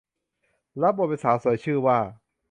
[0.81, 1.99] รับบทเป็นสาวสวยชื่อว่า